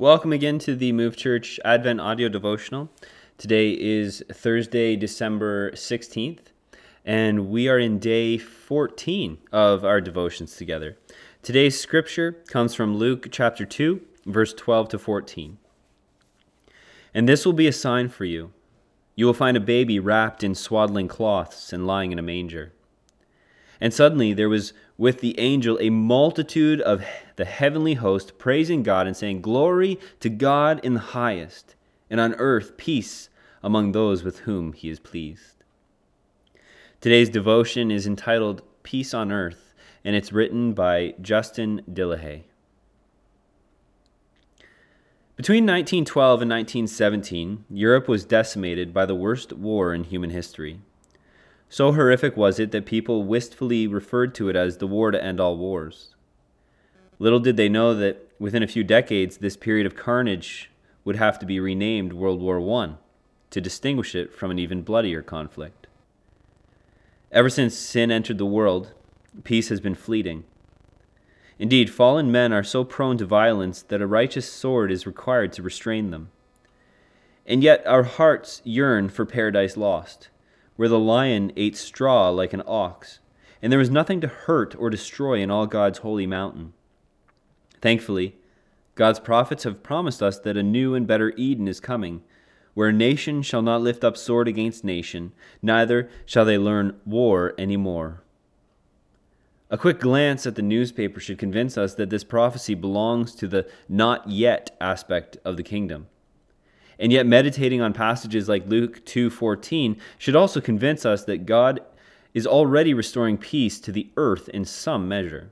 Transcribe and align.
Welcome 0.00 0.32
again 0.32 0.60
to 0.60 0.76
the 0.76 0.92
Move 0.92 1.16
Church 1.16 1.58
Advent 1.64 2.00
Audio 2.00 2.28
Devotional. 2.28 2.88
Today 3.36 3.72
is 3.72 4.22
Thursday, 4.32 4.94
December 4.94 5.72
16th, 5.72 6.52
and 7.04 7.48
we 7.48 7.68
are 7.68 7.80
in 7.80 7.98
day 7.98 8.38
14 8.38 9.38
of 9.50 9.84
our 9.84 10.00
devotions 10.00 10.54
together. 10.54 10.96
Today's 11.42 11.80
scripture 11.80 12.30
comes 12.46 12.76
from 12.76 12.96
Luke 12.96 13.26
chapter 13.32 13.66
2, 13.66 14.00
verse 14.24 14.54
12 14.54 14.90
to 14.90 15.00
14. 15.00 15.58
And 17.12 17.28
this 17.28 17.44
will 17.44 17.52
be 17.52 17.66
a 17.66 17.72
sign 17.72 18.08
for 18.08 18.24
you. 18.24 18.52
You 19.16 19.26
will 19.26 19.34
find 19.34 19.56
a 19.56 19.60
baby 19.60 19.98
wrapped 19.98 20.44
in 20.44 20.54
swaddling 20.54 21.08
cloths 21.08 21.72
and 21.72 21.88
lying 21.88 22.12
in 22.12 22.20
a 22.20 22.22
manger. 22.22 22.72
And 23.80 23.94
suddenly 23.94 24.32
there 24.32 24.48
was 24.48 24.72
with 24.96 25.20
the 25.20 25.38
angel 25.38 25.78
a 25.80 25.90
multitude 25.90 26.80
of 26.80 27.04
the 27.36 27.44
heavenly 27.44 27.94
host 27.94 28.38
praising 28.38 28.82
God 28.82 29.06
and 29.06 29.16
saying, 29.16 29.42
Glory 29.42 29.98
to 30.20 30.28
God 30.28 30.80
in 30.84 30.94
the 30.94 31.00
highest, 31.00 31.76
and 32.10 32.20
on 32.20 32.34
earth 32.34 32.76
peace 32.76 33.28
among 33.62 33.92
those 33.92 34.24
with 34.24 34.40
whom 34.40 34.72
he 34.72 34.88
is 34.88 34.98
pleased. 34.98 35.62
Today's 37.00 37.30
devotion 37.30 37.92
is 37.92 38.06
entitled 38.06 38.62
Peace 38.82 39.14
on 39.14 39.30
Earth, 39.30 39.74
and 40.04 40.16
it's 40.16 40.32
written 40.32 40.72
by 40.72 41.14
Justin 41.20 41.82
Dillehay. 41.92 42.42
Between 45.36 45.62
1912 45.64 46.42
and 46.42 46.50
1917, 46.50 47.66
Europe 47.70 48.08
was 48.08 48.24
decimated 48.24 48.92
by 48.92 49.06
the 49.06 49.14
worst 49.14 49.52
war 49.52 49.94
in 49.94 50.02
human 50.02 50.30
history. 50.30 50.80
So 51.70 51.92
horrific 51.92 52.36
was 52.36 52.58
it 52.58 52.70
that 52.72 52.86
people 52.86 53.24
wistfully 53.24 53.86
referred 53.86 54.34
to 54.36 54.48
it 54.48 54.56
as 54.56 54.78
the 54.78 54.86
war 54.86 55.10
to 55.10 55.22
end 55.22 55.38
all 55.38 55.56
wars. 55.56 56.14
Little 57.18 57.40
did 57.40 57.56
they 57.56 57.68
know 57.68 57.94
that 57.94 58.30
within 58.38 58.62
a 58.62 58.68
few 58.68 58.84
decades, 58.84 59.38
this 59.38 59.56
period 59.56 59.86
of 59.86 59.96
carnage 59.96 60.70
would 61.04 61.16
have 61.16 61.38
to 61.40 61.46
be 61.46 61.60
renamed 61.60 62.12
World 62.12 62.40
War 62.40 62.60
I 62.82 62.94
to 63.50 63.60
distinguish 63.60 64.14
it 64.14 64.32
from 64.32 64.50
an 64.50 64.58
even 64.58 64.82
bloodier 64.82 65.22
conflict. 65.22 65.86
Ever 67.30 67.50
since 67.50 67.76
sin 67.76 68.10
entered 68.10 68.38
the 68.38 68.46
world, 68.46 68.92
peace 69.44 69.68
has 69.68 69.80
been 69.80 69.94
fleeting. 69.94 70.44
Indeed, 71.58 71.90
fallen 71.90 72.32
men 72.32 72.52
are 72.52 72.62
so 72.62 72.84
prone 72.84 73.18
to 73.18 73.26
violence 73.26 73.82
that 73.82 74.00
a 74.00 74.06
righteous 74.06 74.50
sword 74.50 74.90
is 74.90 75.06
required 75.06 75.52
to 75.54 75.62
restrain 75.62 76.10
them. 76.10 76.30
And 77.46 77.62
yet 77.62 77.86
our 77.86 78.04
hearts 78.04 78.62
yearn 78.64 79.08
for 79.08 79.26
paradise 79.26 79.76
lost 79.76 80.28
where 80.78 80.88
the 80.88 80.96
lion 80.96 81.50
ate 81.56 81.76
straw 81.76 82.30
like 82.30 82.52
an 82.52 82.62
ox, 82.64 83.18
and 83.60 83.72
there 83.72 83.80
was 83.80 83.90
nothing 83.90 84.20
to 84.20 84.28
hurt 84.28 84.76
or 84.78 84.88
destroy 84.88 85.40
in 85.40 85.50
all 85.50 85.66
God's 85.66 85.98
holy 85.98 86.24
mountain. 86.24 86.72
Thankfully, 87.82 88.36
God's 88.94 89.18
prophets 89.18 89.64
have 89.64 89.82
promised 89.82 90.22
us 90.22 90.38
that 90.38 90.56
a 90.56 90.62
new 90.62 90.94
and 90.94 91.04
better 91.04 91.32
Eden 91.36 91.66
is 91.66 91.80
coming, 91.80 92.22
where 92.74 92.92
nation 92.92 93.42
shall 93.42 93.60
not 93.60 93.82
lift 93.82 94.04
up 94.04 94.16
sword 94.16 94.46
against 94.46 94.84
nation, 94.84 95.32
neither 95.60 96.08
shall 96.24 96.44
they 96.44 96.58
learn 96.58 97.00
war 97.04 97.54
any 97.58 97.76
more. 97.76 98.22
A 99.70 99.78
quick 99.78 99.98
glance 99.98 100.46
at 100.46 100.54
the 100.54 100.62
newspaper 100.62 101.18
should 101.18 101.38
convince 101.38 101.76
us 101.76 101.96
that 101.96 102.08
this 102.08 102.22
prophecy 102.22 102.76
belongs 102.76 103.34
to 103.34 103.48
the 103.48 103.68
not 103.88 104.30
yet 104.30 104.76
aspect 104.80 105.38
of 105.44 105.56
the 105.56 105.64
kingdom. 105.64 106.06
And 106.98 107.12
yet 107.12 107.26
meditating 107.26 107.80
on 107.80 107.92
passages 107.92 108.48
like 108.48 108.66
Luke 108.66 109.04
2:14 109.04 109.96
should 110.18 110.34
also 110.34 110.60
convince 110.60 111.06
us 111.06 111.24
that 111.24 111.46
God 111.46 111.80
is 112.34 112.46
already 112.46 112.92
restoring 112.92 113.38
peace 113.38 113.80
to 113.80 113.92
the 113.92 114.10
earth 114.16 114.48
in 114.48 114.64
some 114.64 115.08
measure. 115.08 115.50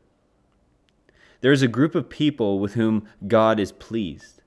There 1.40 1.52
is 1.52 1.62
a 1.62 1.68
group 1.68 1.94
of 1.94 2.08
people 2.08 2.58
with 2.58 2.74
whom 2.74 3.06
God 3.26 3.60
is 3.60 3.70
pleased, 3.72 4.42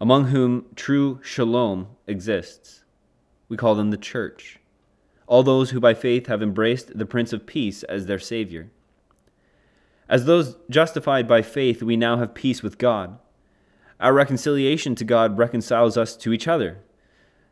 among 0.00 0.26
whom 0.26 0.66
true 0.74 1.20
shalom 1.22 1.88
exists. 2.06 2.84
We 3.48 3.56
call 3.56 3.74
them 3.74 3.90
the 3.90 3.96
church, 3.96 4.58
all 5.26 5.42
those 5.42 5.70
who 5.70 5.80
by 5.80 5.94
faith 5.94 6.26
have 6.26 6.42
embraced 6.42 6.98
the 6.98 7.06
Prince 7.06 7.32
of 7.32 7.46
Peace 7.46 7.82
as 7.84 8.06
their 8.06 8.18
Savior. 8.18 8.70
As 10.08 10.24
those 10.24 10.56
justified 10.68 11.28
by 11.28 11.42
faith, 11.42 11.82
we 11.82 11.96
now 11.96 12.16
have 12.16 12.34
peace 12.34 12.62
with 12.62 12.78
God 12.78 13.18
our 14.00 14.14
reconciliation 14.14 14.94
to 14.94 15.04
God 15.04 15.36
reconciles 15.36 15.96
us 15.96 16.16
to 16.16 16.32
each 16.32 16.48
other. 16.48 16.78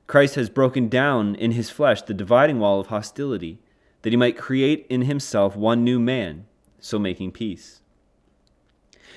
Christ 0.07 0.37
has 0.37 0.49
broken 0.49 0.89
down 0.89 1.35
in 1.35 1.53
his 1.53 1.69
flesh 1.69 2.01
the 2.01 2.15
dividing 2.15 2.59
wall 2.59 2.81
of 2.81 2.87
hostility, 2.87 3.61
that 4.03 4.13
he 4.13 4.17
might 4.17 4.39
create 4.39 4.87
in 4.89 5.03
himself 5.03 5.55
one 5.55 5.85
new 5.85 6.01
man, 6.01 6.47
so 6.81 6.99
making 6.99 7.33
peace. 7.33 7.83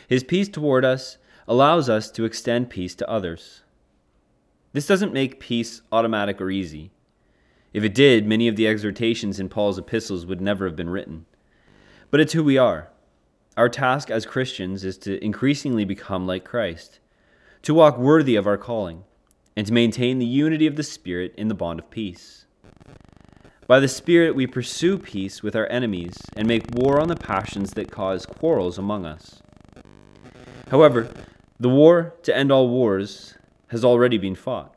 His 0.10 0.26
peace 0.26 0.50
toward 0.50 0.84
us 0.84 1.18
allows 1.48 1.88
us 1.88 2.12
to 2.12 2.26
extend 2.26 2.70
peace 2.70 2.96
to 2.96 3.10
others. 3.10 3.62
This 4.74 4.88
doesn't 4.88 5.14
make 5.14 5.40
peace 5.40 5.82
automatic 5.92 6.42
or 6.42 6.50
easy. 6.50 6.92
If 7.74 7.86
it 7.86 7.96
did, 7.96 8.28
many 8.28 8.50
of 8.50 8.58
the 8.58 8.68
exhortations 8.68 9.40
in 9.40 9.48
Paul's 9.48 9.78
epistles 9.78 10.26
would 10.26 10.42
never 10.42 10.66
have 10.66 10.76
been 10.76 10.90
written. 10.90 11.26
But 12.10 12.20
it's 12.20 12.34
who 12.34 12.44
we 12.44 12.58
are. 12.58 12.90
Our 13.56 13.70
task 13.70 14.10
as 14.10 14.26
Christians 14.26 14.84
is 14.84 14.98
to 15.00 15.24
increasingly 15.24 15.86
become 15.86 16.28
like 16.28 16.44
Christ 16.44 17.00
to 17.64 17.74
walk 17.76 17.98
worthy 17.98 18.36
of 18.36 18.48
our 18.48 18.58
calling, 18.58 19.04
and 19.56 19.68
to 19.68 19.74
maintain 19.74 20.18
the 20.18 20.26
unity 20.26 20.66
of 20.66 20.76
the 20.76 20.84
Spirit 20.84 21.34
in 21.38 21.48
the 21.48 21.54
bond 21.54 21.80
of 21.80 21.92
peace. 21.92 22.46
By 23.68 23.80
the 23.80 23.88
Spirit, 23.88 24.36
we 24.36 24.48
pursue 24.48 24.98
peace 24.98 25.44
with 25.44 25.56
our 25.56 25.68
enemies 25.68 26.18
and 26.36 26.48
make 26.48 26.74
war 26.74 27.00
on 27.00 27.08
the 27.08 27.16
passions 27.16 27.74
that 27.74 27.92
cause 27.92 28.26
quarrels 28.26 28.78
among 28.78 29.06
us. 29.06 29.42
However, 30.70 31.14
the 31.60 31.70
war 31.70 32.16
to 32.24 32.36
end 32.36 32.52
all 32.52 32.68
wars 32.68 33.36
has 33.68 33.86
already 33.86 34.18
been 34.18 34.36
fought. 34.36 34.76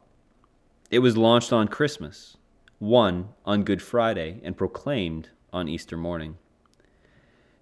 It 0.91 0.99
was 0.99 1.17
launched 1.17 1.53
on 1.53 1.69
Christmas, 1.69 2.37
won 2.78 3.31
on 3.47 3.65
Good 3.65 3.81
Friday, 3.81 4.41
and 4.44 4.56
proclaimed 4.56 5.31
on 5.53 5.69
Easter 5.69 5.97
morning. 5.97 6.37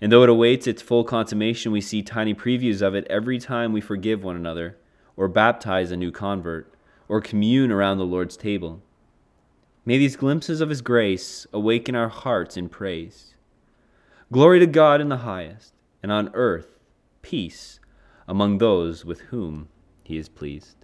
And 0.01 0.11
though 0.11 0.25
it 0.25 0.29
awaits 0.29 0.67
its 0.67 0.83
full 0.83 1.05
consummation, 1.05 1.71
we 1.71 1.81
see 1.81 2.03
tiny 2.03 2.35
previews 2.35 2.83
of 2.83 2.97
it 2.97 3.07
every 3.09 3.39
time 3.39 3.73
we 3.73 3.81
forgive 3.81 4.25
one 4.25 4.35
another 4.35 4.77
or 5.17 5.29
baptize 5.29 5.91
a 5.91 5.97
new 5.97 6.11
convert, 6.11 6.73
or 7.09 7.21
commune 7.21 7.71
around 7.71 7.99
the 7.99 8.05
Lord's 8.05 8.37
table. 8.37 8.83
May 9.85 9.99
these 9.99 10.17
glimpses 10.17 10.61
of 10.61 10.69
His 10.69 10.81
grace 10.81 11.47
awaken 11.53 11.95
our 11.95 12.09
hearts 12.09 12.57
in 12.57 12.69
praise. 12.69 13.35
Glory 14.31 14.61
to 14.61 14.67
God 14.67 15.01
in 15.01 15.09
the 15.09 15.19
highest, 15.19 15.75
and 16.03 16.11
on 16.11 16.31
earth 16.35 16.79
peace 17.21 17.81
among 18.27 18.59
those 18.59 19.05
with 19.05 19.21
whom 19.23 19.69
He 20.05 20.17
is 20.17 20.29
pleased. 20.29 20.82